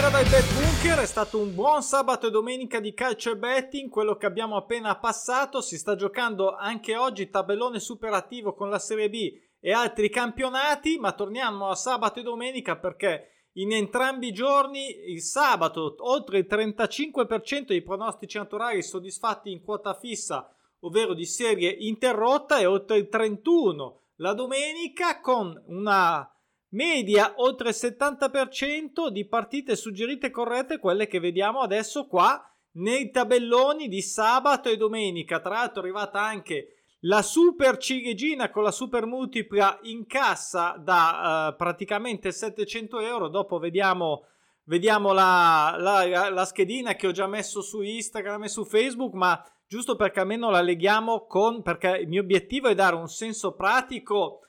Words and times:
Buonasera 0.00 0.30
dal 0.30 0.40
Bet 0.40 0.54
Bunker, 0.54 0.98
è 1.00 1.06
stato 1.06 1.38
un 1.38 1.54
buon 1.54 1.82
sabato 1.82 2.26
e 2.26 2.30
domenica 2.30 2.80
di 2.80 2.94
calcio 2.94 3.32
e 3.32 3.36
betting, 3.36 3.90
quello 3.90 4.16
che 4.16 4.24
abbiamo 4.24 4.56
appena 4.56 4.96
passato, 4.96 5.60
si 5.60 5.76
sta 5.76 5.94
giocando 5.94 6.56
anche 6.56 6.96
oggi 6.96 7.28
tabellone 7.28 7.80
superativo 7.80 8.54
con 8.54 8.70
la 8.70 8.78
Serie 8.78 9.10
B 9.10 9.30
e 9.60 9.72
altri 9.72 10.08
campionati, 10.08 10.96
ma 10.98 11.12
torniamo 11.12 11.68
a 11.68 11.74
sabato 11.74 12.18
e 12.18 12.22
domenica 12.22 12.78
perché 12.78 13.48
in 13.56 13.72
entrambi 13.72 14.28
i 14.28 14.32
giorni, 14.32 15.10
il 15.12 15.20
sabato, 15.20 15.96
oltre 15.98 16.38
il 16.38 16.46
35% 16.48 17.66
dei 17.66 17.82
pronostici 17.82 18.38
naturali 18.38 18.82
soddisfatti 18.82 19.52
in 19.52 19.62
quota 19.62 19.92
fissa, 19.92 20.50
ovvero 20.80 21.12
di 21.12 21.26
serie 21.26 21.68
interrotta, 21.68 22.58
e 22.58 22.64
oltre 22.64 22.96
il 22.96 23.08
31% 23.12 23.96
la 24.16 24.32
domenica 24.32 25.20
con 25.20 25.62
una 25.66 26.26
media 26.70 27.34
oltre 27.36 27.70
il 27.70 27.76
70% 27.78 29.08
di 29.08 29.26
partite 29.26 29.76
suggerite 29.76 30.30
corrette, 30.30 30.78
quelle 30.78 31.06
che 31.06 31.20
vediamo 31.20 31.60
adesso 31.60 32.06
qua 32.06 32.44
nei 32.72 33.10
tabelloni 33.10 33.88
di 33.88 34.02
sabato 34.02 34.68
e 34.68 34.76
domenica. 34.76 35.40
Tra 35.40 35.54
l'altro 35.54 35.80
è 35.80 35.84
arrivata 35.84 36.20
anche 36.20 36.74
la 37.04 37.22
super 37.22 37.78
ciliegina 37.78 38.50
con 38.50 38.62
la 38.62 38.70
super 38.70 39.06
multipla 39.06 39.78
in 39.82 40.06
cassa 40.06 40.76
da 40.78 41.48
uh, 41.50 41.56
praticamente 41.56 42.30
700 42.30 43.00
euro. 43.00 43.28
Dopo 43.28 43.58
vediamo, 43.58 44.26
vediamo 44.64 45.12
la, 45.12 45.76
la, 45.78 46.28
la, 46.28 46.44
schedina 46.44 46.94
che 46.94 47.06
ho 47.06 47.12
già 47.12 47.26
messo 47.26 47.62
su 47.62 47.80
Instagram 47.80 48.44
e 48.44 48.48
su 48.48 48.64
Facebook, 48.64 49.14
ma 49.14 49.42
giusto 49.66 49.96
perché 49.96 50.20
almeno 50.20 50.50
la 50.50 50.60
leghiamo 50.60 51.26
con... 51.26 51.62
perché 51.62 51.96
il 51.96 52.08
mio 52.08 52.20
obiettivo 52.20 52.68
è 52.68 52.74
dare 52.74 52.96
un 52.96 53.08
senso 53.08 53.54
pratico 53.54 54.40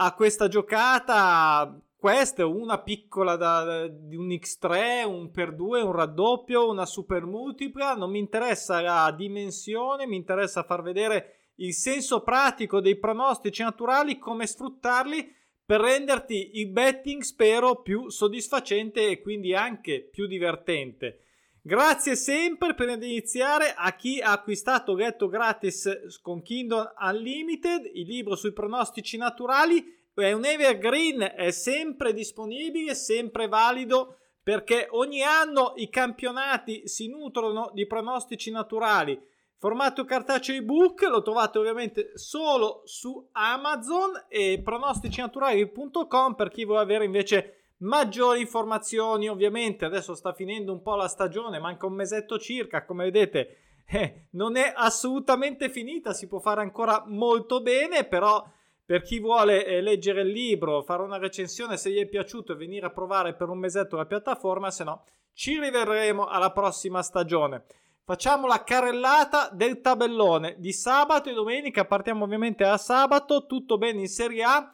a 0.00 0.14
questa 0.14 0.48
giocata. 0.48 1.80
Questa 1.96 2.42
è 2.42 2.44
una 2.44 2.80
piccola 2.80 3.34
da, 3.34 3.88
di 3.88 4.14
un 4.14 4.28
X3, 4.28 5.04
un 5.04 5.30
per 5.32 5.54
2, 5.54 5.82
un 5.82 5.92
raddoppio, 5.92 6.70
una 6.70 6.86
super 6.86 7.24
multipla. 7.24 7.94
Non 7.94 8.10
mi 8.10 8.20
interessa 8.20 8.80
la 8.80 9.12
dimensione, 9.16 10.06
mi 10.06 10.16
interessa 10.16 10.62
far 10.62 10.82
vedere 10.82 11.50
il 11.56 11.74
senso 11.74 12.22
pratico 12.22 12.80
dei 12.80 12.96
pronostici 12.98 13.62
naturali, 13.62 14.18
come 14.18 14.46
sfruttarli 14.46 15.34
per 15.64 15.80
renderti 15.80 16.60
il 16.60 16.68
betting, 16.68 17.22
spero, 17.22 17.82
più 17.82 18.08
soddisfacente 18.08 19.08
e 19.08 19.20
quindi 19.20 19.54
anche 19.54 20.08
più 20.08 20.26
divertente. 20.28 21.24
Grazie 21.62 22.14
sempre 22.14 22.74
per 22.74 22.88
iniziare 22.88 23.74
a 23.76 23.94
chi 23.94 24.20
ha 24.20 24.32
acquistato 24.32 24.94
Ghetto 24.94 25.28
gratis 25.28 26.18
con 26.22 26.40
Kindle 26.40 26.92
Unlimited, 26.98 27.90
il 27.94 28.06
libro 28.06 28.36
sui 28.36 28.52
pronostici 28.52 29.16
naturali. 29.16 29.96
È 30.14 30.32
un 30.32 30.44
evergreen, 30.44 31.32
è 31.36 31.50
sempre 31.50 32.12
disponibile, 32.12 32.94
sempre 32.94 33.48
valido 33.48 34.16
perché 34.42 34.86
ogni 34.92 35.22
anno 35.22 35.74
i 35.76 35.90
campionati 35.90 36.88
si 36.88 37.08
nutrono 37.08 37.70
di 37.74 37.86
pronostici 37.86 38.50
naturali. 38.50 39.20
Formato 39.58 40.04
cartaceo 40.04 40.56
ebook 40.56 41.02
lo 41.02 41.20
trovate 41.20 41.58
ovviamente 41.58 42.12
solo 42.14 42.82
su 42.84 43.28
Amazon 43.32 44.12
e 44.28 44.60
pronosticinaturali.com 44.64 46.34
per 46.34 46.48
chi 46.48 46.64
vuole 46.64 46.80
avere 46.80 47.04
invece 47.04 47.67
maggiori 47.78 48.40
informazioni 48.40 49.28
ovviamente 49.28 49.84
adesso 49.84 50.14
sta 50.14 50.32
finendo 50.32 50.72
un 50.72 50.82
po' 50.82 50.96
la 50.96 51.08
stagione 51.08 51.58
manca 51.58 51.86
un 51.86 51.94
mesetto 51.94 52.38
circa 52.38 52.84
come 52.84 53.04
vedete 53.04 53.56
eh, 53.86 54.26
non 54.30 54.56
è 54.56 54.72
assolutamente 54.74 55.70
finita 55.70 56.12
si 56.12 56.26
può 56.26 56.38
fare 56.38 56.60
ancora 56.60 57.04
molto 57.06 57.60
bene 57.60 58.04
però 58.04 58.44
per 58.84 59.02
chi 59.02 59.20
vuole 59.20 59.64
eh, 59.66 59.80
leggere 59.80 60.22
il 60.22 60.28
libro 60.28 60.82
fare 60.82 61.02
una 61.02 61.18
recensione 61.18 61.76
se 61.76 61.90
gli 61.90 61.98
è 61.98 62.06
piaciuto 62.06 62.52
e 62.52 62.56
venire 62.56 62.86
a 62.86 62.90
provare 62.90 63.34
per 63.34 63.48
un 63.48 63.58
mesetto 63.58 63.96
la 63.96 64.06
piattaforma 64.06 64.70
se 64.70 64.84
no 64.84 65.04
ci 65.38 65.56
rivedremo 65.60 66.26
alla 66.26 66.50
prossima 66.50 67.00
stagione. 67.00 67.62
Facciamo 68.02 68.48
la 68.48 68.64
carrellata 68.64 69.50
del 69.52 69.80
tabellone 69.80 70.56
di 70.58 70.72
sabato 70.72 71.30
e 71.30 71.32
domenica 71.32 71.84
partiamo 71.84 72.24
ovviamente 72.24 72.64
a 72.64 72.76
sabato 72.76 73.46
tutto 73.46 73.78
bene 73.78 74.00
in 74.00 74.08
Serie 74.08 74.42
A 74.42 74.68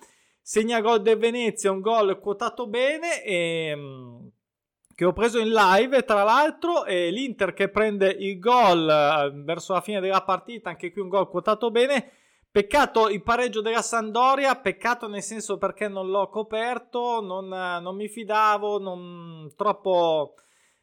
segna 0.46 0.82
gol 0.82 1.00
del 1.00 1.16
Venezia, 1.16 1.72
un 1.72 1.80
gol 1.80 2.18
quotato 2.20 2.66
bene 2.66 3.24
e, 3.24 3.68
ehm, 3.68 4.30
che 4.94 5.06
ho 5.06 5.12
preso 5.14 5.38
in 5.38 5.48
live 5.48 6.04
tra 6.04 6.22
l'altro 6.22 6.84
e 6.84 7.10
l'Inter 7.10 7.54
che 7.54 7.70
prende 7.70 8.10
il 8.10 8.38
gol 8.38 8.86
eh, 8.86 9.32
verso 9.42 9.72
la 9.72 9.80
fine 9.80 10.00
della 10.00 10.22
partita, 10.22 10.68
anche 10.68 10.92
qui 10.92 11.00
un 11.00 11.08
gol 11.08 11.30
quotato 11.30 11.70
bene. 11.70 12.10
Peccato 12.50 13.08
il 13.08 13.22
pareggio 13.22 13.62
della 13.62 13.80
Sandoria, 13.80 14.54
peccato 14.54 15.08
nel 15.08 15.22
senso 15.22 15.56
perché 15.56 15.88
non 15.88 16.10
l'ho 16.10 16.28
coperto, 16.28 17.20
non, 17.20 17.48
non 17.48 17.96
mi 17.96 18.06
fidavo, 18.06 18.78
non 18.78 19.50
troppo 19.56 20.34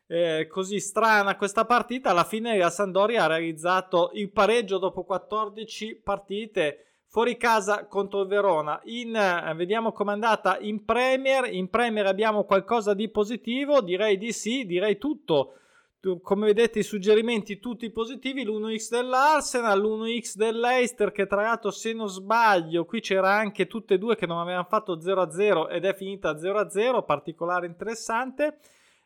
eh, 0.07 0.47
così 0.49 0.79
strana 0.79 1.37
questa 1.37 1.65
partita. 1.65 2.09
Alla 2.09 2.25
fine 2.25 2.57
la 2.57 2.71
Sandoria 2.71 3.23
ha 3.23 3.27
realizzato 3.27 4.09
il 4.15 4.31
pareggio 4.31 4.79
dopo 4.79 5.05
14 5.05 6.01
partite 6.03 6.90
fuori 7.11 7.35
casa 7.35 7.87
contro 7.87 8.21
il 8.21 8.27
Verona. 8.27 8.79
In, 8.85 9.13
eh, 9.13 9.53
vediamo 9.53 9.91
com'è 9.91 10.13
andata 10.13 10.57
in 10.59 10.85
Premier. 10.85 11.53
In 11.53 11.69
Premier 11.69 12.05
abbiamo 12.05 12.45
qualcosa 12.45 12.93
di 12.93 13.09
positivo? 13.09 13.81
Direi 13.81 14.17
di 14.17 14.31
sì, 14.31 14.65
direi 14.65 14.97
tutto. 14.97 15.55
Come 16.23 16.45
vedete 16.47 16.79
i 16.79 16.83
suggerimenti 16.83 17.59
tutti 17.59 17.91
positivi, 17.91 18.43
l'1x 18.43 18.89
dell'Arsenal, 18.89 19.79
l'1x 19.79 20.35
dell'Eister 20.35 21.11
che 21.11 21.27
tra 21.27 21.43
l'altro 21.43 21.69
se 21.69 21.93
non 21.93 22.07
sbaglio 22.07 22.85
qui 22.85 23.01
c'era 23.01 23.33
anche 23.35 23.67
tutte 23.67 23.95
e 23.95 23.97
due 23.99 24.15
che 24.15 24.25
non 24.25 24.39
avevano 24.39 24.65
fatto 24.67 24.97
0-0 24.97 25.69
ed 25.69 25.85
è 25.85 25.93
finita 25.93 26.31
0-0, 26.31 27.05
particolare 27.05 27.67
interessante 27.67 28.57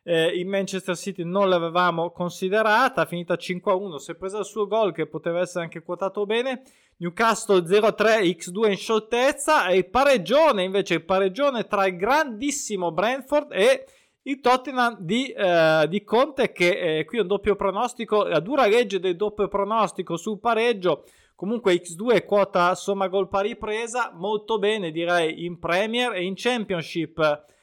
eh, 0.08 0.38
in 0.38 0.48
Manchester 0.48 0.96
City 0.96 1.24
non 1.24 1.48
l'avevamo 1.48 2.12
considerata, 2.12 3.06
finita 3.06 3.34
5-1, 3.34 3.96
si 3.96 4.12
è 4.12 4.14
presa 4.14 4.38
il 4.38 4.44
suo 4.44 4.68
gol 4.68 4.92
che 4.92 5.06
poteva 5.06 5.40
essere 5.40 5.64
anche 5.64 5.82
quotato 5.82 6.24
bene. 6.24 6.62
Newcastle 6.98 7.62
0-3 7.62 8.22
X2 8.22 8.70
in 8.70 8.76
scioltezza 8.76 9.66
e 9.66 9.84
pareggione 9.84 10.62
invece 10.62 11.00
pareggione 11.00 11.66
tra 11.66 11.86
il 11.86 11.96
grandissimo 11.96 12.92
Brentford 12.92 13.52
e 13.52 13.84
il 14.22 14.40
Tottenham 14.40 14.96
di, 15.00 15.26
eh, 15.32 15.86
di 15.88 16.04
Conte 16.04 16.52
che 16.52 16.98
eh, 16.98 17.04
qui 17.04 17.18
è 17.18 17.22
un 17.22 17.26
doppio 17.26 17.56
pronostico, 17.56 18.24
la 18.24 18.40
dura 18.40 18.66
legge 18.66 19.00
del 19.00 19.16
doppio 19.16 19.48
pronostico 19.48 20.16
sul 20.16 20.38
pareggio. 20.38 21.04
Comunque 21.34 21.74
X2 21.74 22.24
quota 22.24 22.74
somma 22.76 23.08
gol 23.08 23.28
pari 23.28 23.56
presa, 23.56 24.12
molto 24.14 24.58
bene 24.58 24.92
direi 24.92 25.44
in 25.44 25.58
Premier 25.58 26.12
e 26.12 26.22
in 26.22 26.34
Championship 26.36 27.54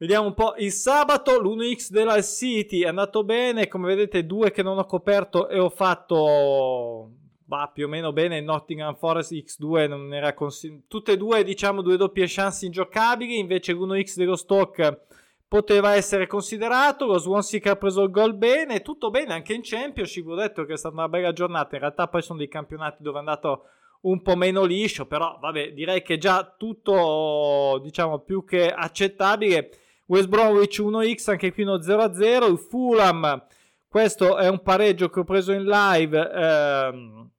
Vediamo 0.00 0.28
un 0.28 0.34
po' 0.34 0.54
il 0.58 0.70
sabato, 0.70 1.40
l'1x 1.40 1.90
della 1.90 2.22
City 2.22 2.82
è 2.82 2.86
andato 2.86 3.24
bene, 3.24 3.66
come 3.66 3.88
vedete 3.88 4.26
due 4.26 4.52
che 4.52 4.62
non 4.62 4.78
ho 4.78 4.84
coperto 4.84 5.48
e 5.48 5.58
ho 5.58 5.70
fatto 5.70 7.10
bah, 7.42 7.68
più 7.74 7.86
o 7.86 7.88
meno 7.88 8.12
bene, 8.12 8.40
Nottingham 8.40 8.94
Forest 8.94 9.32
X2 9.32 9.88
non 9.88 10.14
era 10.14 10.34
consigliato, 10.34 10.84
tutte 10.86 11.12
e 11.12 11.16
due 11.16 11.42
diciamo 11.42 11.82
due 11.82 11.96
doppie 11.96 12.26
chance 12.28 12.64
ingiocabili, 12.64 13.40
invece 13.40 13.72
l'1x 13.72 14.14
dello 14.14 14.36
stock 14.36 15.00
poteva 15.48 15.96
essere 15.96 16.28
considerato, 16.28 17.04
lo 17.06 17.18
Swansea 17.18 17.58
che 17.58 17.70
ha 17.70 17.76
preso 17.76 18.04
il 18.04 18.12
gol 18.12 18.36
bene, 18.36 18.82
tutto 18.82 19.10
bene 19.10 19.32
anche 19.32 19.52
in 19.52 19.62
Championship, 19.64 20.28
ho 20.28 20.36
detto 20.36 20.64
che 20.64 20.74
è 20.74 20.76
stata 20.76 20.94
una 20.94 21.08
bella 21.08 21.32
giornata, 21.32 21.74
in 21.74 21.80
realtà 21.80 22.06
poi 22.06 22.22
sono 22.22 22.38
dei 22.38 22.46
campionati 22.46 23.02
dove 23.02 23.16
è 23.16 23.20
andato 23.20 23.64
un 24.02 24.22
po' 24.22 24.36
meno 24.36 24.62
liscio, 24.62 25.06
però 25.06 25.38
vabbè 25.40 25.72
direi 25.72 26.02
che 26.02 26.18
già 26.18 26.54
tutto 26.56 27.80
diciamo 27.82 28.20
più 28.20 28.44
che 28.44 28.70
accettabile 28.70 29.70
West 30.08 30.28
Bromwich 30.28 30.80
1x, 30.80 31.30
anche 31.30 31.52
qui 31.52 31.62
uno 31.62 31.76
0-0. 31.76 32.50
Il 32.50 32.58
Fulham, 32.58 33.44
questo 33.86 34.36
è 34.36 34.48
un 34.48 34.62
pareggio 34.62 35.08
che 35.08 35.20
ho 35.20 35.24
preso 35.24 35.52
in 35.52 35.64
live, 35.64 36.30
ehm, 36.30 37.30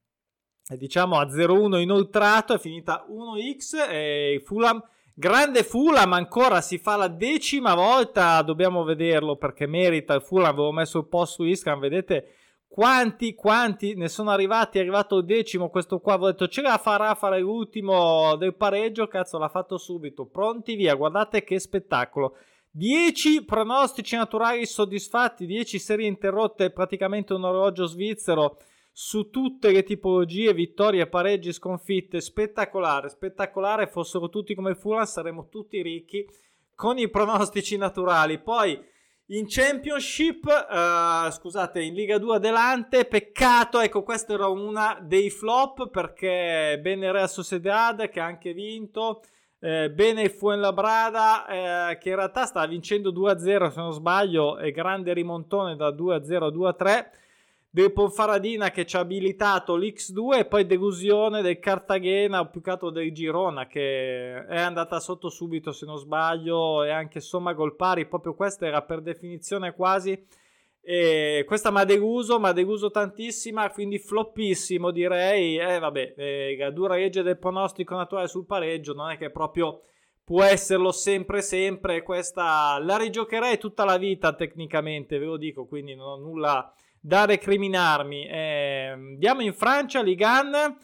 diciamo 0.78 1.18
a 1.18 1.28
0-1 1.28 1.80
inoltrato, 1.80 2.54
è 2.54 2.60
finita 2.60 3.06
1x. 3.10 3.90
E 3.90 4.34
il 4.34 4.42
Fulham, 4.42 4.84
grande 5.14 5.64
Fulham, 5.64 6.14
ancora 6.14 6.62
si 6.62 6.78
fa 6.78 6.96
la 6.96 7.08
decima 7.08 7.74
volta, 7.74 8.42
dobbiamo 8.44 8.84
vederlo 8.84 9.36
perché 9.36 9.66
merita. 9.66 10.14
Il 10.14 10.22
Fulham, 10.22 10.50
avevo 10.50 10.72
messo 10.72 11.00
il 11.00 11.08
post 11.08 11.34
su 11.34 11.44
Instagram, 11.44 11.82
vedete 11.82 12.34
quanti, 12.70 13.34
quanti 13.34 13.96
ne 13.96 14.08
sono 14.08 14.30
arrivati? 14.30 14.78
È 14.78 14.82
arrivato 14.82 15.18
il 15.18 15.26
decimo. 15.26 15.70
Questo 15.70 16.00
qua. 16.00 16.20
Ho 16.20 16.28
detto 16.28 16.48
ce 16.48 16.62
la 16.62 16.78
farà 16.78 17.16
fare 17.16 17.40
l'ultimo 17.40 18.36
del 18.36 18.56
pareggio. 18.56 19.08
Cazzo, 19.08 19.40
l'ha 19.40 19.50
fatto 19.50 19.80
subito. 19.80 20.28
Pronti 20.28 20.76
via. 20.76 20.94
Guardate 20.94 21.44
che 21.44 21.60
spettacolo. 21.60 22.36
10 22.72 23.46
pronostici 23.46 24.16
naturali 24.16 24.66
soddisfatti, 24.66 25.46
10 25.46 25.80
serie 25.80 26.08
interrotte, 26.08 26.72
praticamente 26.72 27.34
un 27.34 27.44
orologio 27.44 27.86
svizzero 27.86 28.58
su 28.92 29.30
tutte 29.30 29.72
le 29.72 29.84
tipologie, 29.84 30.54
vittorie, 30.54 31.08
pareggi, 31.08 31.54
sconfitte, 31.54 32.22
spettacolare, 32.22 33.10
spettacolare, 33.10 33.88
fossero 33.88 34.30
tutti 34.30 34.54
come 34.54 34.76
Fulham 34.76 35.06
saremmo 35.06 35.48
tutti 35.48 35.82
ricchi 35.82 36.28
con 36.76 36.98
i 36.98 37.10
pronostici 37.10 37.78
naturali. 37.78 38.40
Poi 38.40 38.78
in 39.32 39.46
Championship, 39.48 40.44
uh, 40.46 41.30
scusate, 41.30 41.82
in 41.82 41.94
Liga 41.94 42.18
2 42.18 42.36
adelante, 42.36 43.06
peccato, 43.06 43.80
ecco 43.80 44.02
questa 44.02 44.34
era 44.34 44.48
una 44.48 44.98
dei 45.02 45.30
flop 45.30 45.90
perché 45.90 46.80
bene 46.82 47.12
Real 47.12 47.30
Sociedad 47.30 48.10
che 48.10 48.20
ha 48.20 48.26
anche 48.26 48.54
vinto, 48.54 49.22
Eh, 49.62 49.92
bene 49.92 50.22
il 50.22 50.30
Fuenlabrada 50.30 51.90
eh, 51.92 51.98
che 51.98 52.10
in 52.12 52.16
realtà 52.16 52.46
sta 52.46 52.66
vincendo 52.66 53.12
2-0 53.12 53.72
se 53.72 53.82
non 53.82 53.92
sbaglio 53.92 54.58
e 54.58 54.72
grande 54.72 55.12
rimontone 55.12 55.76
da 55.76 55.90
2-0 55.90 56.44
a 56.44 56.48
2-3 56.48 57.06
del 57.70 57.92
Ponfaradina 57.92 58.72
che 58.72 58.86
ci 58.86 58.96
ha 58.96 59.02
abilitato 59.02 59.76
l'X2 59.76 60.38
e 60.38 60.46
poi 60.46 60.66
delusione 60.66 61.42
del 61.42 61.60
Cartagena 61.60 62.40
o 62.40 62.48
più 62.48 62.62
che 62.62 62.70
altro 62.70 62.90
del 62.90 63.12
Girona 63.12 63.68
che 63.68 64.46
è 64.46 64.60
andata 64.60 64.98
sotto 65.02 65.28
subito 65.28 65.74
se 65.74 65.86
non 65.86 65.98
sbaglio 65.98 66.84
e 66.86 66.92
anche 66.92 67.20
somma 67.20 67.52
gol 67.52 67.76
pari 67.76 68.06
proprio 68.06 68.36
questa 68.36 68.66
era 68.66 68.82
per 68.82 69.02
definizione 69.02 69.74
quasi 69.74 70.26
e 70.92 71.44
questa 71.46 71.72
ha 71.72 71.82
ha 71.82 72.52
deluso 72.52 72.90
tantissima, 72.90 73.70
quindi 73.70 74.00
floppissimo 74.00 74.90
direi. 74.90 75.60
Eh 75.60 75.78
vabbè, 75.78 76.16
eh, 76.18 76.72
dura 76.74 76.96
legge 76.96 77.22
del 77.22 77.38
pronostico 77.38 77.96
naturale 77.96 78.28
sul 78.28 78.48
pareggio 78.48 78.94
non 78.94 79.12
è 79.12 79.18
che 79.20 79.30
proprio 79.30 79.82
può 80.24 80.42
esserlo 80.42 80.92
sempre 80.92 81.44
sempre, 81.44 82.02
questa 82.02 82.80
la 82.82 82.98
rigiocherei 82.98 83.60
tutta 83.60 83.86
la 83.86 83.98
vita 83.98 84.34
tecnicamente, 84.34 85.20
ve 85.20 85.26
lo 85.26 85.38
dico, 85.38 85.68
quindi 85.68 85.94
non 85.94 86.08
ho 86.08 86.18
nulla 86.18 86.74
da 87.00 87.26
recriminarmi. 87.26 88.26
Eh, 88.28 88.88
andiamo 88.88 89.42
in 89.42 89.54
Francia, 89.54 90.02
Ligan. 90.02 90.76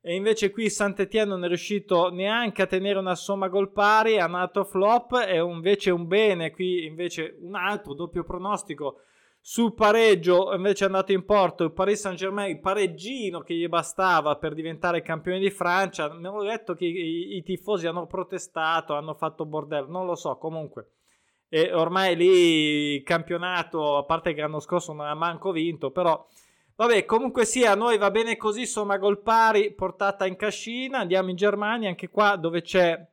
E 0.00 0.14
invece 0.14 0.50
qui 0.50 0.70
Saint-Etienne 0.70 1.28
non 1.28 1.44
è 1.44 1.48
riuscito 1.48 2.08
neanche 2.08 2.62
a 2.62 2.66
tenere 2.66 2.98
una 2.98 3.14
somma 3.14 3.48
gol 3.48 3.70
pari, 3.70 4.14
è 4.14 4.26
nato 4.26 4.64
flop 4.64 5.22
e 5.28 5.36
invece 5.36 5.90
un 5.90 6.06
bene, 6.06 6.50
qui 6.50 6.86
invece 6.86 7.36
un 7.42 7.54
altro 7.54 7.92
doppio 7.92 8.24
pronostico 8.24 9.02
sul 9.42 9.74
pareggio 9.74 10.54
invece 10.54 10.84
è 10.84 10.86
andato 10.86 11.12
in 11.12 11.24
porto 11.24 11.64
il 11.64 11.72
Paris 11.72 12.00
Saint 12.00 12.18
Germain, 12.18 12.50
il 12.50 12.60
pareggino 12.60 13.40
che 13.40 13.54
gli 13.54 13.68
bastava 13.68 14.36
per 14.36 14.52
diventare 14.52 15.00
campione 15.00 15.38
di 15.38 15.50
Francia. 15.50 16.12
Mi 16.12 16.26
ho 16.26 16.42
detto 16.42 16.74
che 16.74 16.84
i, 16.84 17.36
i 17.36 17.42
tifosi 17.42 17.86
hanno 17.86 18.06
protestato, 18.06 18.94
hanno 18.94 19.14
fatto 19.14 19.46
bordello, 19.46 19.88
non 19.88 20.04
lo 20.04 20.14
so, 20.14 20.36
comunque. 20.36 20.90
E 21.48 21.72
ormai 21.72 22.16
lì 22.16 22.94
il 22.96 23.02
campionato, 23.02 23.96
a 23.96 24.04
parte 24.04 24.34
che 24.34 24.42
l'anno 24.42 24.60
scorso 24.60 24.92
non 24.92 25.06
ha 25.06 25.14
manco 25.14 25.52
vinto, 25.52 25.90
però 25.90 26.24
vabbè, 26.76 27.04
comunque 27.06 27.44
sia, 27.44 27.72
a 27.72 27.74
noi 27.74 27.98
va 27.98 28.10
bene 28.10 28.36
così, 28.36 28.60
insomma, 28.60 28.98
gol 28.98 29.20
pari, 29.20 29.72
portata 29.72 30.26
in 30.26 30.36
cascina, 30.36 30.98
andiamo 30.98 31.30
in 31.30 31.36
Germania, 31.36 31.88
anche 31.88 32.08
qua 32.08 32.36
dove 32.36 32.62
c'è 32.62 33.04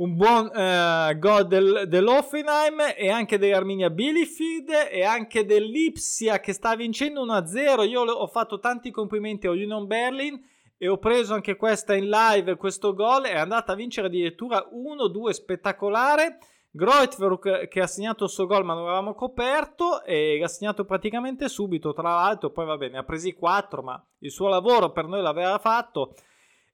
un 0.00 0.16
buon 0.16 0.46
uh, 0.46 1.18
gol 1.18 1.46
del, 1.46 1.84
dell'Offenheim 1.86 2.94
e 2.96 3.10
anche 3.10 3.38
dell'Arminia 3.38 3.90
Bielefeld 3.90 4.88
e 4.90 5.04
anche 5.04 5.44
dell'Ipsia 5.44 6.40
che 6.40 6.54
sta 6.54 6.74
vincendo 6.74 7.26
1-0. 7.26 7.86
Io 7.86 8.00
ho 8.00 8.26
fatto 8.26 8.58
tanti 8.58 8.90
complimenti 8.90 9.46
a 9.46 9.50
Union 9.50 9.86
Berlin 9.86 10.42
e 10.78 10.88
ho 10.88 10.96
preso 10.96 11.34
anche 11.34 11.56
questa 11.56 11.94
in 11.94 12.08
live, 12.08 12.56
questo 12.56 12.94
gol 12.94 13.24
è 13.24 13.36
andata 13.36 13.72
a 13.72 13.76
vincere 13.76 14.06
addirittura 14.06 14.70
1-2 14.72 15.30
spettacolare. 15.30 16.38
Greutwerk 16.72 17.68
che 17.68 17.80
ha 17.80 17.86
segnato 17.86 18.24
il 18.24 18.30
suo 18.30 18.46
gol 18.46 18.64
ma 18.64 18.74
non 18.74 18.84
avevamo 18.84 19.14
coperto 19.14 20.04
e 20.04 20.38
l'ha 20.38 20.46
segnato 20.46 20.84
praticamente 20.84 21.48
subito 21.48 21.92
tra 21.92 22.14
l'altro 22.14 22.50
poi 22.50 22.64
va 22.64 22.76
bene 22.76 22.98
ha 22.98 23.02
presi 23.02 23.34
4 23.34 23.82
ma 23.82 24.00
il 24.20 24.30
suo 24.30 24.46
lavoro 24.46 24.92
per 24.92 25.06
noi 25.06 25.20
l'aveva 25.20 25.58
fatto 25.58 26.14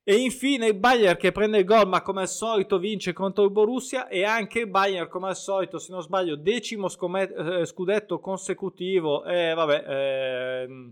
e 0.08 0.14
infine 0.14 0.68
il 0.68 0.74
Bayern 0.74 1.16
che 1.16 1.32
prende 1.32 1.58
il 1.58 1.64
gol, 1.64 1.88
ma 1.88 2.00
come 2.00 2.20
al 2.20 2.28
solito 2.28 2.78
vince 2.78 3.12
contro 3.12 3.42
il 3.42 3.50
Borussia. 3.50 4.06
E 4.06 4.22
anche 4.22 4.60
il 4.60 4.68
Bayern, 4.68 5.08
come 5.08 5.26
al 5.26 5.36
solito, 5.36 5.80
se 5.80 5.90
non 5.90 6.00
sbaglio, 6.00 6.36
decimo 6.36 6.88
scom- 6.88 7.16
eh, 7.36 7.66
scudetto 7.66 8.20
consecutivo. 8.20 9.24
E 9.24 9.48
eh, 9.48 9.54
vabbè, 9.54 9.84
eh, 9.88 10.90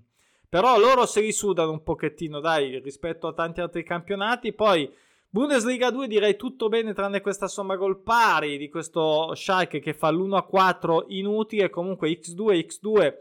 però 0.49 0.81
loro 0.81 1.07
si 1.07 1.21
risudano 1.21 1.71
un 1.71 1.85
pochettino, 1.85 2.41
dai, 2.41 2.81
rispetto 2.81 3.29
a 3.29 3.33
tanti 3.33 3.61
altri 3.61 3.85
campionati. 3.85 4.53
Poi 4.53 4.93
Bundesliga 5.31 5.93
2 5.93 6.09
direi 6.09 6.35
tutto 6.35 6.69
bene 6.69 6.93
tranne 6.93 7.21
questa 7.21 7.47
somma 7.47 7.77
gol 7.77 8.03
pari 8.03 8.59
di 8.59 8.69
questo 8.69 9.33
Schalke 9.33 9.79
che 9.79 9.95
fa 9.95 10.11
l'1-4 10.11 11.05
inutile. 11.11 11.71
Comunque 11.71 12.11
X2, 12.11 12.67
X2 12.67 13.15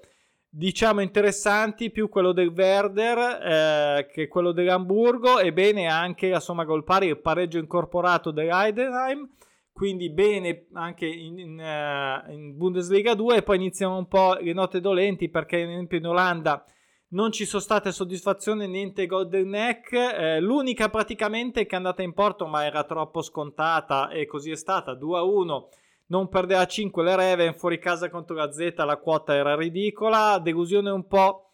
diciamo 0.55 1.01
interessanti 1.01 1.89
più 1.89 2.09
quello 2.09 2.31
del 2.31 2.53
Werder 2.55 3.17
eh, 3.41 4.07
che 4.13 4.27
quello 4.27 4.51
dell'Hamburgo 4.51 5.39
e 5.39 5.51
bene 5.51 5.87
anche 5.87 6.29
la 6.29 6.39
somma 6.39 6.63
gol 6.63 6.83
pari 6.83 7.07
il 7.07 7.19
pareggio 7.19 7.57
incorporato 7.57 8.29
dell'Heidenheim 8.29 9.27
quindi 9.71 10.11
bene 10.11 10.67
anche 10.73 11.07
in, 11.07 11.39
in, 11.39 11.57
uh, 11.57 12.31
in, 12.31 12.55
Bundesliga 12.55 13.15
2 13.15 13.37
e 13.37 13.41
poi 13.41 13.55
iniziano 13.55 13.97
un 13.97 14.07
po' 14.07 14.35
le 14.39 14.53
note 14.53 14.79
dolenti 14.79 15.27
perché 15.27 15.63
ad 15.63 15.69
esempio 15.69 15.97
in 15.97 16.05
Olanda 16.05 16.63
non 17.09 17.31
ci 17.31 17.45
sono 17.45 17.59
state 17.63 17.91
soddisfazioni 17.91 18.67
niente 18.67 19.07
Golden 19.07 19.49
Neck 19.49 19.91
eh, 19.91 20.39
l'unica 20.39 20.87
praticamente 20.89 21.65
che 21.65 21.73
è 21.73 21.77
andata 21.77 22.03
in 22.03 22.13
porto 22.13 22.45
ma 22.45 22.63
era 22.63 22.83
troppo 22.83 23.23
scontata 23.23 24.09
e 24.09 24.27
così 24.27 24.51
è 24.51 24.55
stata 24.55 24.93
2 24.93 25.17
a 25.17 25.23
1 25.23 25.69
non 26.07 26.27
perdeva 26.29 26.65
5 26.65 27.03
le 27.03 27.15
Raven 27.15 27.53
fuori 27.55 27.79
casa 27.79 28.09
contro 28.09 28.35
la 28.35 28.51
Z 28.51 28.73
la 28.77 28.97
quota 28.97 29.33
era 29.33 29.55
ridicola. 29.55 30.39
Delusione 30.39 30.89
un 30.89 31.07
po' 31.07 31.53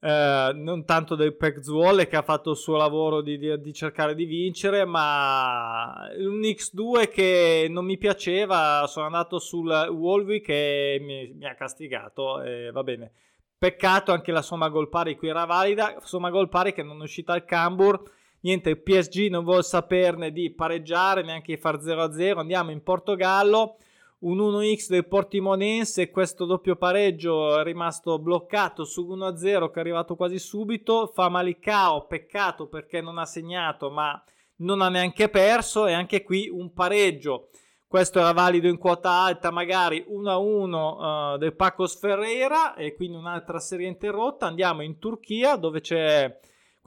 eh, 0.00 0.52
non 0.54 0.84
tanto 0.84 1.14
del 1.14 1.36
Pekzuole 1.36 2.06
che 2.06 2.16
ha 2.16 2.22
fatto 2.22 2.50
il 2.50 2.56
suo 2.56 2.76
lavoro 2.76 3.20
di, 3.20 3.36
di, 3.36 3.60
di, 3.60 3.72
cercare 3.72 4.14
di 4.14 4.24
vincere 4.24 4.84
ma 4.84 6.08
un 6.18 6.40
X2 6.40 7.10
che 7.10 7.66
non 7.68 7.84
mi 7.84 7.98
piaceva. 7.98 8.84
Sono 8.86 9.06
andato 9.06 9.38
sul 9.38 9.68
Wolwick 9.68 10.48
e 10.48 10.98
mi, 11.00 11.32
mi 11.34 11.46
ha 11.46 11.54
castigato 11.54 12.40
e 12.42 12.70
va 12.70 12.82
bene. 12.82 13.12
Peccato 13.58 14.12
anche 14.12 14.30
la 14.30 14.42
somma 14.42 14.68
gol 14.68 14.88
pari 14.88 15.16
qui 15.16 15.28
era 15.28 15.44
valida. 15.44 15.96
Somma 16.02 16.30
gol 16.30 16.48
pari 16.48 16.72
che 16.72 16.82
non 16.82 17.00
è 17.00 17.02
uscita 17.02 17.32
al 17.32 17.44
Cambur 17.44 18.16
niente, 18.40 18.70
il 18.70 18.82
PSG 18.82 19.28
non 19.28 19.44
vuole 19.44 19.62
saperne 19.62 20.32
di 20.32 20.52
pareggiare, 20.52 21.22
neanche 21.22 21.54
di 21.54 21.60
far 21.60 21.78
0-0, 21.78 22.38
andiamo 22.38 22.70
in 22.70 22.82
Portogallo, 22.82 23.76
un 24.20 24.38
1x 24.38 24.88
del 24.88 25.06
Portimonense, 25.06 26.10
questo 26.10 26.44
doppio 26.44 26.76
pareggio 26.76 27.60
è 27.60 27.62
rimasto 27.62 28.18
bloccato 28.18 28.84
su 28.84 29.06
1-0 29.06 29.70
che 29.70 29.76
è 29.76 29.80
arrivato 29.80 30.16
quasi 30.16 30.38
subito, 30.38 31.06
fa 31.06 31.28
Malicao, 31.28 32.06
peccato 32.06 32.66
perché 32.66 33.00
non 33.00 33.18
ha 33.18 33.24
segnato 33.24 33.90
ma 33.90 34.20
non 34.58 34.80
ha 34.80 34.88
neanche 34.88 35.28
perso. 35.28 35.86
E 35.86 35.92
anche 35.92 36.22
qui 36.22 36.48
un 36.48 36.72
pareggio. 36.72 37.48
Questo 37.86 38.18
era 38.18 38.32
valido 38.32 38.68
in 38.68 38.76
quota 38.76 39.10
alta, 39.10 39.50
magari 39.50 40.04
1-1 40.08 40.72
uh, 40.72 41.34
eh, 41.34 41.38
del 41.38 41.54
Pacos 41.54 41.98
Ferreira. 41.98 42.74
E 42.74 42.94
quindi 42.94 43.16
un'altra 43.16 43.58
serie 43.58 43.88
interrotta. 43.88 44.46
Andiamo 44.46 44.82
in 44.82 44.98
Turchia 44.98 45.56
dove 45.56 45.80
c'è 45.80 46.38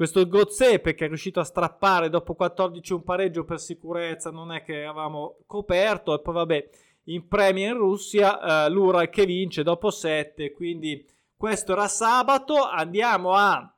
questo 0.01 0.27
Gozzepe 0.27 0.95
che 0.95 1.05
è 1.05 1.07
riuscito 1.07 1.39
a 1.39 1.43
strappare 1.43 2.09
dopo 2.09 2.33
14 2.33 2.93
un 2.93 3.03
pareggio 3.03 3.43
per 3.43 3.59
sicurezza, 3.59 4.31
non 4.31 4.51
è 4.51 4.63
che 4.63 4.83
avevamo 4.83 5.37
coperto. 5.45 6.15
E 6.15 6.21
poi 6.21 6.33
vabbè, 6.33 6.69
in 7.03 7.27
Premier 7.27 7.75
Russia, 7.75 8.65
eh, 8.65 8.69
l'Ural 8.71 9.11
che 9.11 9.27
vince 9.27 9.61
dopo 9.61 9.91
7. 9.91 10.53
Quindi 10.53 11.07
questo 11.37 11.73
era 11.73 11.87
sabato. 11.87 12.63
Andiamo 12.63 13.33
a 13.33 13.71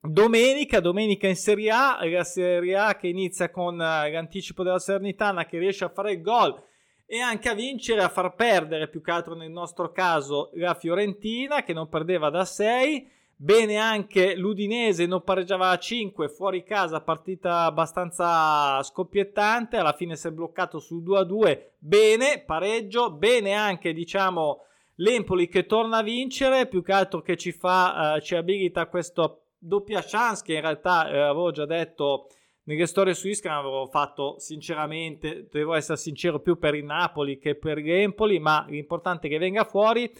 domenica, 0.00 0.78
domenica 0.78 1.26
in 1.26 1.34
Serie 1.34 1.70
A, 1.72 1.98
la 2.08 2.22
Serie 2.22 2.76
A 2.76 2.94
che 2.94 3.08
inizia 3.08 3.50
con 3.50 3.74
eh, 3.74 4.12
l'anticipo 4.12 4.62
della 4.62 4.78
Sernitana 4.78 5.46
che 5.46 5.58
riesce 5.58 5.84
a 5.84 5.88
fare 5.92 6.12
il 6.12 6.22
gol 6.22 6.62
e 7.06 7.18
anche 7.18 7.48
a 7.48 7.54
vincere, 7.54 8.04
a 8.04 8.08
far 8.08 8.36
perdere 8.36 8.88
più 8.88 9.02
che 9.02 9.10
altro 9.10 9.34
nel 9.34 9.50
nostro 9.50 9.90
caso 9.90 10.52
la 10.54 10.74
Fiorentina 10.74 11.64
che 11.64 11.72
non 11.72 11.88
perdeva 11.88 12.30
da 12.30 12.44
6 12.44 13.10
Bene 13.44 13.76
anche 13.76 14.34
l'Udinese, 14.36 15.04
non 15.04 15.22
pareggiava 15.22 15.68
a 15.68 15.76
5 15.76 16.30
fuori 16.30 16.62
casa, 16.62 17.02
partita 17.02 17.64
abbastanza 17.64 18.82
scoppiettante, 18.82 19.76
alla 19.76 19.92
fine 19.92 20.16
si 20.16 20.28
è 20.28 20.30
bloccato 20.30 20.78
sul 20.78 21.02
2-2. 21.02 21.72
Bene, 21.76 22.42
pareggio, 22.42 23.12
bene 23.12 23.52
anche 23.52 23.92
diciamo 23.92 24.60
l'Empoli 24.94 25.46
che 25.46 25.66
torna 25.66 25.98
a 25.98 26.02
vincere, 26.02 26.66
più 26.66 26.82
che 26.82 26.92
altro 26.92 27.20
che 27.20 27.36
ci 27.36 27.52
fa, 27.52 28.14
uh, 28.16 28.20
ci 28.22 28.34
abilita 28.34 28.86
questa 28.86 29.38
doppia 29.58 30.02
chance 30.02 30.42
che 30.42 30.54
in 30.54 30.62
realtà 30.62 31.10
eh, 31.10 31.18
avevo 31.18 31.50
già 31.50 31.66
detto 31.66 32.28
nelle 32.62 32.86
storie 32.86 33.12
su 33.12 33.28
Instagram 33.28 33.66
avevo 33.66 33.86
fatto 33.88 34.38
sinceramente, 34.38 35.48
devo 35.50 35.74
essere 35.74 35.98
sincero, 35.98 36.40
più 36.40 36.56
per 36.56 36.74
il 36.74 36.84
Napoli 36.84 37.36
che 37.36 37.56
per 37.56 37.76
l'Empoli, 37.76 38.38
ma 38.38 38.64
l'importante 38.70 39.26
è 39.26 39.30
che 39.30 39.36
venga 39.36 39.64
fuori. 39.64 40.10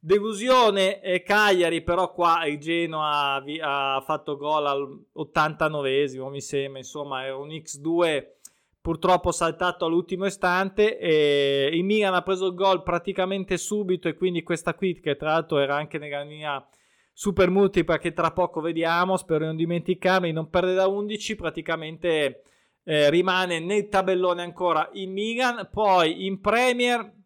Delusione 0.00 1.00
eh, 1.00 1.22
Cagliari, 1.22 1.82
però 1.82 2.12
qua 2.12 2.46
il 2.46 2.58
Genoa 2.58 3.42
ha, 3.42 3.96
ha 3.96 4.00
fatto 4.00 4.36
gol 4.36 4.66
al 4.66 5.04
89esimo, 5.16 6.30
mi 6.30 6.40
sembra, 6.40 6.78
insomma 6.78 7.24
è 7.24 7.32
un 7.32 7.48
X2 7.48 8.36
purtroppo 8.80 9.32
saltato 9.32 9.84
all'ultimo 9.84 10.24
istante 10.24 10.98
e 10.98 11.68
il 11.72 11.84
Milan 11.84 12.14
ha 12.14 12.22
preso 12.22 12.46
il 12.46 12.54
gol 12.54 12.82
praticamente 12.82 13.58
subito 13.58 14.08
e 14.08 14.14
quindi 14.14 14.42
questa 14.42 14.74
qui 14.74 14.98
che 15.00 15.16
tra 15.16 15.32
l'altro 15.32 15.58
era 15.58 15.74
anche 15.74 15.98
nella 15.98 16.24
mia 16.24 16.64
super 17.12 17.50
multipla 17.50 17.98
che 17.98 18.12
tra 18.12 18.30
poco 18.30 18.60
vediamo, 18.60 19.16
spero 19.16 19.40
di 19.40 19.46
non 19.46 19.56
dimenticarmi, 19.56 20.30
non 20.30 20.48
perde 20.48 20.74
da 20.74 20.86
11, 20.86 21.34
praticamente 21.34 22.42
eh, 22.84 23.10
rimane 23.10 23.58
nel 23.58 23.88
tabellone 23.88 24.42
ancora 24.42 24.88
il 24.92 25.08
Milan, 25.08 25.68
poi 25.70 26.24
in 26.26 26.40
Premier 26.40 27.16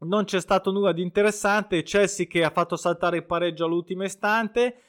non 0.00 0.24
c'è 0.24 0.40
stato 0.40 0.70
nulla 0.70 0.92
di 0.92 1.02
interessante. 1.02 1.82
Chelsea 1.82 2.26
che 2.26 2.44
ha 2.44 2.50
fatto 2.50 2.76
saltare 2.76 3.18
il 3.18 3.26
pareggio 3.26 3.64
all'ultimo 3.64 4.04
istante. 4.04 4.82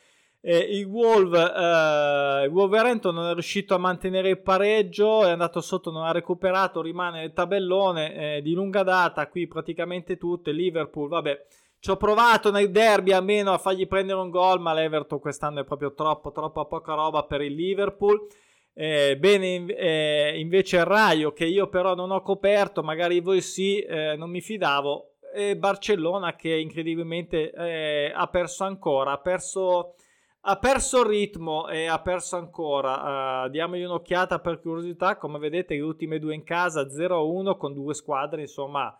Eh, 0.43 0.57
il, 0.57 0.85
Wolf, 0.85 1.33
eh, 1.33 2.45
il 2.45 2.51
Wolverhampton 2.51 3.13
non 3.13 3.29
è 3.29 3.33
riuscito 3.33 3.75
a 3.75 3.77
mantenere 3.77 4.29
il 4.29 4.41
pareggio, 4.41 5.23
è 5.23 5.29
andato 5.29 5.61
sotto, 5.61 5.91
non 5.91 6.03
ha 6.03 6.11
recuperato, 6.11 6.81
rimane 6.81 7.19
nel 7.19 7.33
tabellone 7.33 8.37
eh, 8.37 8.41
di 8.41 8.53
lunga 8.53 8.81
data, 8.81 9.27
qui 9.27 9.47
praticamente 9.47 10.17
tutte. 10.17 10.51
Liverpool, 10.51 11.09
vabbè, 11.09 11.45
ci 11.79 11.91
ho 11.91 11.97
provato 11.97 12.49
nel 12.49 12.71
derby 12.71 13.11
almeno 13.11 13.53
a 13.53 13.59
fargli 13.59 13.87
prendere 13.87 14.19
un 14.19 14.31
gol, 14.31 14.59
ma 14.59 14.73
l'Everton 14.73 15.19
quest'anno 15.19 15.61
è 15.61 15.63
proprio 15.63 15.93
troppo, 15.93 16.31
troppo 16.31 16.65
poca 16.65 16.95
roba 16.95 17.23
per 17.23 17.41
il 17.41 17.53
Liverpool. 17.53 18.27
Eh, 18.73 19.17
bene 19.17 19.65
eh, 19.65 20.39
invece 20.39 20.77
il 20.77 20.85
Raio 20.85 21.33
che 21.33 21.45
io 21.45 21.67
però 21.67 21.93
non 21.93 22.11
ho 22.11 22.21
coperto, 22.21 22.81
magari 22.83 23.19
voi 23.19 23.41
sì, 23.41 23.79
eh, 23.79 24.15
non 24.15 24.29
mi 24.29 24.41
fidavo. 24.41 25.15
E 25.33 25.55
Barcellona 25.57 26.35
che 26.35 26.53
incredibilmente 26.53 27.51
eh, 27.51 28.11
ha 28.13 28.27
perso 28.27 28.65
ancora, 28.65 29.13
ha 29.13 29.19
perso 29.19 29.95
ha 30.43 30.57
perso 30.57 31.07
ritmo 31.07 31.67
e 31.67 31.85
ha 31.85 32.01
perso 32.01 32.37
ancora. 32.37 33.43
Uh, 33.45 33.49
diamogli 33.49 33.83
un'occhiata 33.83 34.39
per 34.39 34.59
curiosità. 34.59 35.17
Come 35.17 35.37
vedete, 35.37 35.75
le 35.75 35.81
ultime 35.81 36.19
due 36.19 36.33
in 36.33 36.43
casa 36.43 36.87
0-1 36.87 37.57
con 37.57 37.73
due 37.73 37.93
squadre, 37.93 38.41
insomma, 38.41 38.91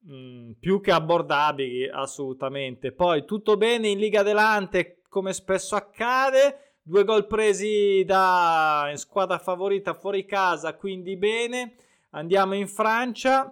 mh, 0.00 0.14
mm, 0.14 0.50
più 0.58 0.80
che 0.80 0.90
abbordabili 0.90 1.88
assolutamente. 1.88 2.92
Poi 2.92 3.24
tutto 3.24 3.56
bene 3.56 3.88
in 3.88 3.98
Liga 3.98 4.22
Delante, 4.22 5.02
come 5.08 5.32
spesso 5.32 5.76
accade. 5.76 6.73
Due 6.86 7.04
gol 7.04 7.26
presi 7.26 8.04
da 8.04 8.92
squadra 8.96 9.38
favorita 9.38 9.94
fuori 9.94 10.26
casa, 10.26 10.74
quindi 10.74 11.16
bene. 11.16 11.76
Andiamo 12.10 12.54
in 12.54 12.68
Francia. 12.68 13.50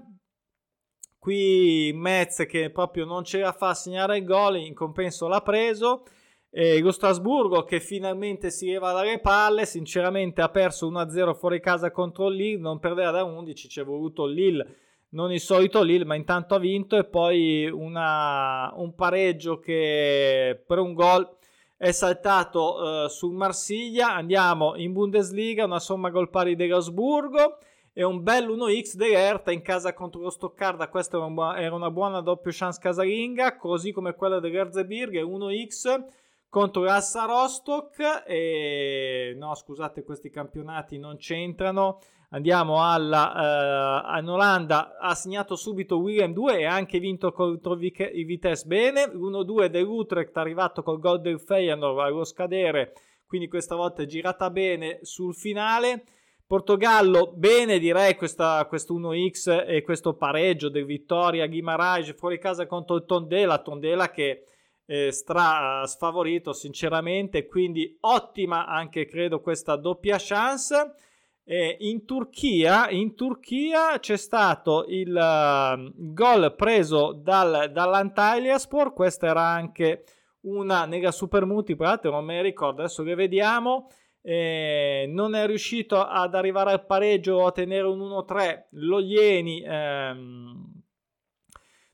Qui 1.19 1.93
Metz 1.95 2.45
che 2.47 2.69
proprio 2.69 3.07
non 3.07 3.25
ce 3.25 3.39
la 3.39 3.53
fa 3.53 3.71
a 3.71 3.75
segnare 3.75 4.19
il 4.19 4.27
gol, 4.27 4.59
in 4.59 4.75
compenso 4.75 5.29
l'ha 5.29 5.41
preso. 5.41 6.03
E 6.51 6.81
lo 6.81 6.93
Strasburgo 6.93 7.65
che 7.65 7.81
finalmente 7.81 8.51
si 8.51 8.67
leva 8.67 8.93
dalle 8.93 9.19
palle, 9.19 9.65
sinceramente 9.65 10.43
ha 10.43 10.51
perso 10.51 10.93
1-0 10.93 11.35
fuori 11.35 11.59
casa 11.59 11.91
contro 11.91 12.29
il 12.29 12.37
Lille, 12.37 12.61
non 12.61 12.81
perdeva 12.81 13.13
da 13.13 13.25
11, 13.25 13.67
ci 13.67 13.81
è 13.81 13.83
voluto 13.85 14.27
il 14.27 14.35
Lille, 14.35 14.77
non 15.13 15.33
il 15.33 15.41
solito 15.41 15.83
Lille, 15.83 16.05
ma 16.05 16.17
intanto 16.17 16.55
ha 16.55 16.59
vinto 16.59 16.99
e 16.99 17.05
poi 17.05 17.65
una, 17.65 18.71
un 18.77 18.95
pareggio 18.95 19.59
che 19.59 20.63
per 20.67 20.79
un 20.81 20.93
gol 20.93 21.41
è 21.83 21.91
saltato 21.91 22.77
uh, 22.77 23.09
sul 23.09 23.35
Marsiglia. 23.35 24.15
Andiamo 24.15 24.77
in 24.77 24.93
Bundesliga, 24.93 25.65
una 25.65 25.81
somma 25.81 26.11
gol 26.11 26.31
pari 26.31 26.55
dell'Osburgo 26.55 27.59
e 27.93 28.05
un 28.05 28.23
bel 28.23 28.47
1x 28.47 28.95
dell'Erta 28.95 29.51
in 29.51 29.63
casa 29.63 29.93
contro 29.93 30.21
lo 30.21 30.31
Stoccarda. 30.31 30.89
Questa 30.89 31.17
era, 31.17 31.27
un, 31.27 31.37
era 31.57 31.75
una 31.75 31.91
buona 31.91 32.21
doppia 32.21 32.53
chance 32.55 32.79
casalinga, 32.81 33.57
così 33.57 33.91
come 33.91 34.15
quella 34.15 34.39
dell'Erzebirg, 34.39 35.25
1x 35.25 36.05
contro 36.49 36.85
l'Assa 36.85 37.25
Rostock 37.25 38.23
e 38.29 39.35
no 39.37 39.53
scusate 39.53 40.05
questi 40.05 40.31
campionati 40.31 40.99
non 40.99 41.17
c'entrano 41.17 41.99
andiamo 42.33 42.83
alla 42.83 44.11
uh, 44.15 44.19
in 44.19 44.29
Olanda. 44.29 44.99
Ha 44.99 45.15
segnato 45.15 45.57
subito 45.57 45.99
William 45.99 46.33
2 46.33 46.59
e 46.59 46.65
ha 46.65 46.75
anche 46.75 46.99
vinto 46.99 47.33
contro 47.33 47.75
il 47.75 48.27
Vitesse 48.27 48.67
bene. 48.67 49.05
1-2 49.05 49.67
dell'Utrecht 49.67 50.37
arrivato 50.37 50.83
col 50.83 50.99
gol 50.99 51.21
del 51.21 51.41
Feyenoord 51.41 51.99
allo 51.99 52.25
scadere. 52.25 52.93
Quindi 53.27 53.49
questa 53.49 53.77
volta 53.77 54.03
è 54.03 54.07
girata 54.07 54.51
bene 54.51 54.99
sul 55.03 55.35
finale. 55.35 56.05
Portogallo 56.47 57.33
bene 57.35 57.79
direi 57.79 58.15
questa, 58.15 58.67
questo 58.67 58.95
1x 58.95 59.65
e 59.67 59.83
questo 59.83 60.15
pareggio 60.15 60.69
del 60.69 60.85
Vittoria 60.85 61.47
Guimarães 61.47 62.15
fuori 62.15 62.39
casa 62.39 62.67
contro 62.67 62.97
il 62.97 63.07
Tondela. 63.07 63.63
Tondela 63.63 64.11
che 64.11 64.45
eh, 64.85 65.13
stra 65.13 65.83
sfavorito 65.87 66.53
sinceramente. 66.53 67.47
Quindi 67.47 67.97
ottima 68.01 68.67
anche 68.67 69.07
credo 69.07 69.41
questa 69.41 69.77
doppia 69.77 70.17
chance 70.19 70.95
eh, 71.45 71.77
in 71.81 72.05
Turchia 72.05 72.89
in 72.91 73.15
Turchia 73.15 73.99
c'è 73.99 74.17
stato 74.17 74.85
il 74.89 75.13
uh, 75.13 75.93
gol 76.13 76.55
preso 76.55 77.13
dal, 77.13 77.71
dall'Antalyaspor 77.73 78.93
questa 78.93 79.27
era 79.27 79.43
anche 79.43 80.05
una 80.43 80.85
nega 80.87 81.11
super 81.11 81.45
multipla 81.45 82.01
non 82.05 82.25
me 82.25 82.35
ne 82.35 82.43
ricordo 82.43 82.83
adesso 82.83 83.03
che 83.03 83.15
vediamo. 83.15 83.89
Eh, 84.25 85.07
non 85.09 85.35
è 85.35 85.47
riuscito 85.47 86.01
ad 86.01 86.37
arrivare 86.37 86.71
al 86.71 86.87
pareggio 86.87 87.35
o 87.35 87.47
a 87.47 87.53
tenere 87.53 87.89
un 87.89 87.99
1-3 87.99 88.67
lo 88.71 89.01
Ieni 89.01 89.65
ehm, 89.67 90.83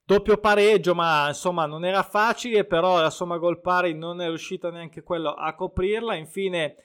doppio 0.05 0.39
pareggio, 0.39 0.95
ma 0.95 1.29
insomma 1.29 1.67
non 1.67 1.85
era 1.85 2.03
facile, 2.03 2.65
però 2.65 3.01
la 3.01 3.11
somma 3.11 3.37
gol 3.39 3.61
pari 3.61 3.95
non 3.95 4.21
è 4.23 4.27
riuscita 4.27 4.71
neanche 4.71 5.03
quello 5.03 5.33
a 5.33 5.55
coprirla. 5.55 6.15
Infine, 6.15 6.77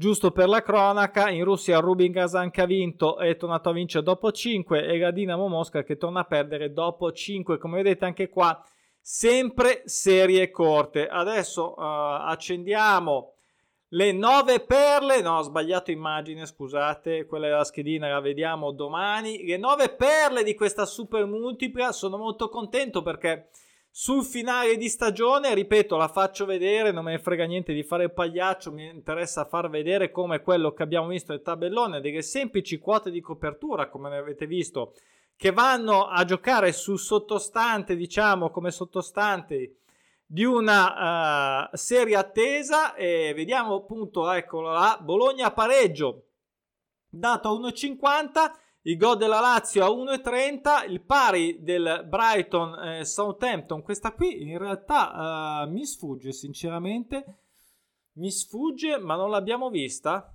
giusto 0.00 0.30
per 0.30 0.48
la 0.48 0.62
cronaca, 0.62 1.28
in 1.28 1.44
Russia 1.44 1.78
Rubin 1.78 2.10
Kazan 2.10 2.50
che 2.50 2.62
ha 2.62 2.64
vinto 2.64 3.18
è 3.18 3.36
tornato 3.36 3.68
a 3.68 3.72
vincere 3.74 4.02
dopo 4.02 4.32
5 4.32 4.86
e 4.86 4.96
la 4.96 5.10
Dinamo 5.10 5.46
Mosca 5.46 5.82
che 5.82 5.98
torna 5.98 6.20
a 6.20 6.24
perdere 6.24 6.72
dopo 6.72 7.12
5. 7.12 7.58
Come 7.58 7.82
vedete 7.82 8.06
anche 8.06 8.30
qua, 8.30 8.64
sempre 8.98 9.82
serie 9.84 10.50
corte. 10.50 11.06
Adesso 11.06 11.74
uh, 11.76 11.82
accendiamo 11.82 13.34
le 13.88 14.12
nove 14.12 14.60
perle, 14.60 15.20
no 15.20 15.36
ho 15.36 15.42
sbagliato 15.42 15.90
immagine, 15.90 16.46
scusate, 16.46 17.26
quella 17.26 17.48
della 17.48 17.64
schedina 17.64 18.08
la 18.08 18.20
vediamo 18.20 18.70
domani. 18.70 19.44
Le 19.44 19.58
nove 19.58 19.90
perle 19.90 20.42
di 20.42 20.54
questa 20.54 20.86
super 20.86 21.26
multipla, 21.26 21.92
sono 21.92 22.16
molto 22.16 22.48
contento 22.48 23.02
perché 23.02 23.50
sul 23.92 24.24
finale 24.24 24.76
di 24.76 24.88
stagione, 24.88 25.52
ripeto, 25.52 25.96
la 25.96 26.08
faccio 26.08 26.44
vedere, 26.44 26.92
non 26.92 27.04
me 27.04 27.12
ne 27.12 27.18
frega 27.18 27.44
niente 27.44 27.72
di 27.72 27.82
fare 27.82 28.04
il 28.04 28.12
pagliaccio, 28.12 28.70
mi 28.72 28.88
interessa 28.88 29.44
far 29.44 29.68
vedere 29.68 30.10
come 30.10 30.40
quello 30.42 30.72
che 30.72 30.84
abbiamo 30.84 31.08
visto 31.08 31.32
nel 31.32 31.42
tabellone, 31.42 32.00
delle 32.00 32.22
semplici 32.22 32.78
quote 32.78 33.10
di 33.10 33.20
copertura, 33.20 33.88
come 33.88 34.08
ne 34.08 34.18
avete 34.18 34.46
visto, 34.46 34.94
che 35.36 35.50
vanno 35.50 36.06
a 36.06 36.24
giocare 36.24 36.70
sul 36.72 36.98
sottostante, 36.98 37.96
diciamo, 37.96 38.50
come 38.50 38.70
sottostanti 38.70 39.76
di 40.24 40.44
una 40.44 41.64
uh, 41.64 41.76
serie 41.76 42.14
attesa. 42.14 42.94
E 42.94 43.32
vediamo 43.34 43.74
appunto 43.74 44.30
eccolo 44.30 44.70
là 44.70 44.98
Bologna 45.00 45.50
pareggio. 45.50 46.26
Dato 47.08 47.48
a 47.48 47.52
1,50 47.52 48.52
il 48.82 48.96
gol 48.96 49.16
della 49.16 49.40
Lazio 49.40 49.84
a 49.84 49.88
1,30 49.88 50.90
il 50.90 51.02
pari 51.02 51.62
del 51.62 52.04
Brighton 52.08 52.74
eh, 52.78 53.04
Southampton 53.04 53.82
questa 53.82 54.12
qui 54.12 54.42
in 54.42 54.58
realtà 54.58 55.64
uh, 55.64 55.70
mi 55.70 55.84
sfugge 55.84 56.32
sinceramente 56.32 57.38
mi 58.14 58.30
sfugge 58.30 58.98
ma 58.98 59.16
non 59.16 59.30
l'abbiamo 59.30 59.68
vista 59.68 60.34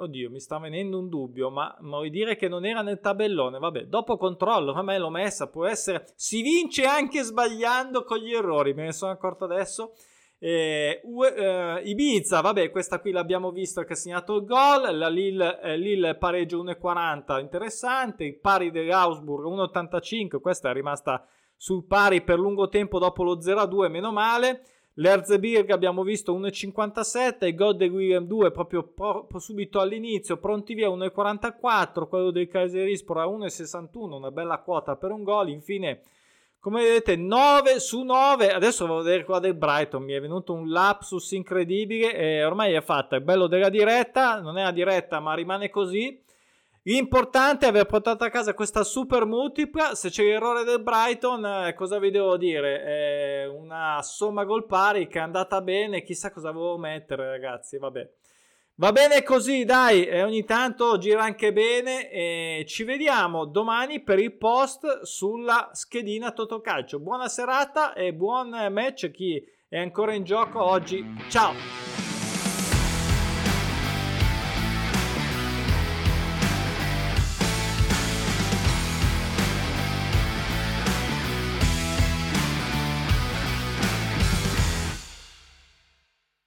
Oddio, 0.00 0.30
mi 0.30 0.38
sta 0.38 0.60
venendo 0.60 0.96
un 0.96 1.08
dubbio, 1.08 1.50
ma, 1.50 1.76
ma 1.80 1.96
vuoi 1.96 2.10
dire 2.10 2.36
che 2.36 2.46
non 2.46 2.64
era 2.64 2.82
nel 2.82 3.00
tabellone? 3.00 3.58
Vabbè, 3.58 3.86
dopo 3.86 4.16
controllo, 4.16 4.72
a 4.72 4.82
me 4.82 4.96
l'ho 4.96 5.10
messa, 5.10 5.48
può 5.48 5.66
essere... 5.66 6.06
Si 6.14 6.40
vince 6.40 6.84
anche 6.84 7.24
sbagliando 7.24 8.04
con 8.04 8.18
gli 8.18 8.32
errori, 8.32 8.74
me 8.74 8.84
ne 8.84 8.92
sono 8.92 9.10
accorto 9.10 9.42
adesso. 9.42 9.94
Eh, 10.40 11.00
uh, 11.02 11.80
Ibiza, 11.82 12.40
vabbè, 12.40 12.70
questa 12.70 13.00
qui 13.00 13.10
l'abbiamo 13.10 13.50
visto 13.50 13.82
che 13.82 13.94
ha 13.94 13.96
segnato 13.96 14.36
il 14.36 14.44
gol. 14.44 14.96
La 14.96 15.08
Lille, 15.08 15.60
eh, 15.60 15.76
Lille 15.76 16.16
pareggio 16.16 16.62
1,40, 16.62 17.40
interessante. 17.40 18.24
Il 18.24 18.38
pari 18.38 18.70
dell'Augsburg 18.70 19.44
1,85, 19.44 20.40
questa 20.40 20.70
è 20.70 20.72
rimasta 20.72 21.26
sul 21.56 21.84
pari 21.86 22.22
per 22.22 22.38
lungo 22.38 22.68
tempo 22.68 22.98
dopo 23.00 23.24
lo 23.24 23.38
0-2, 23.38 23.90
meno 23.90 24.12
male. 24.12 24.62
L'Erzebirg 24.94 25.70
abbiamo 25.70 26.02
visto 26.02 26.36
1,57, 26.36 27.46
il 27.46 27.54
gol 27.54 27.76
del 27.76 27.90
William 27.90 28.24
2 28.26 28.50
proprio 28.50 28.82
pro, 28.82 29.28
subito 29.36 29.78
all'inizio, 29.78 30.38
pronti 30.38 30.74
via 30.74 30.88
1,44, 30.88 32.08
quello 32.08 32.32
del 32.32 32.48
Kayserispor 32.48 33.18
a 33.18 33.26
1,61, 33.26 34.12
una 34.14 34.32
bella 34.32 34.58
quota 34.58 34.96
per 34.96 35.12
un 35.12 35.22
gol, 35.22 35.50
infine 35.50 36.00
come 36.60 36.82
vedete 36.82 37.16
9 37.16 37.78
su 37.78 38.02
9, 38.02 38.52
adesso 38.52 38.84
devo 38.84 39.02
vedere 39.02 39.24
qua 39.24 39.38
del 39.38 39.54
Brighton, 39.54 40.02
mi 40.02 40.12
è 40.12 40.20
venuto 40.20 40.52
un 40.52 40.68
lapsus 40.68 41.30
incredibile 41.32 42.14
e 42.14 42.44
ormai 42.44 42.72
è 42.72 42.82
fatta, 42.82 43.16
è 43.16 43.20
bello 43.20 43.46
della 43.46 43.68
diretta, 43.68 44.40
non 44.40 44.58
è 44.58 44.62
la 44.62 44.72
diretta 44.72 45.20
ma 45.20 45.34
rimane 45.34 45.70
così. 45.70 46.20
L'importante 46.82 47.66
è 47.66 47.68
aver 47.68 47.84
portato 47.84 48.24
a 48.24 48.30
casa 48.30 48.54
questa 48.54 48.82
super 48.82 49.26
multipla. 49.26 49.94
Se 49.94 50.08
c'è 50.08 50.22
l'errore 50.22 50.64
del 50.64 50.82
Brighton, 50.82 51.44
eh, 51.44 51.74
cosa 51.74 51.98
vi 51.98 52.10
devo 52.10 52.38
dire? 52.38 52.82
È 52.82 53.46
una 53.46 54.00
somma 54.02 54.44
gol 54.44 54.64
pari 54.64 55.06
che 55.06 55.18
è 55.18 55.22
andata 55.22 55.60
bene. 55.60 56.02
Chissà 56.02 56.32
cosa 56.32 56.50
volevo 56.50 56.78
mettere, 56.78 57.28
ragazzi. 57.28 57.76
Vabbè. 57.76 58.08
Va 58.80 58.92
bene 58.92 59.24
così, 59.24 59.64
dai, 59.64 60.06
e 60.06 60.22
ogni 60.22 60.44
tanto 60.44 60.98
gira 60.98 61.24
anche 61.24 61.52
bene. 61.52 62.08
E 62.12 62.64
ci 62.68 62.84
vediamo 62.84 63.44
domani 63.44 64.04
per 64.04 64.20
il 64.20 64.36
post 64.36 65.02
sulla 65.02 65.70
schedina 65.72 66.30
Totocalcio. 66.30 67.00
Buona 67.00 67.26
serata 67.26 67.92
e 67.92 68.14
buon 68.14 68.50
match 68.70 69.02
a 69.02 69.08
chi 69.08 69.44
è 69.68 69.78
ancora 69.78 70.14
in 70.14 70.22
gioco 70.22 70.62
oggi. 70.62 71.04
Ciao! 71.28 71.87